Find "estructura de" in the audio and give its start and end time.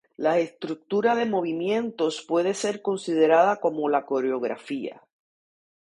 0.39-1.27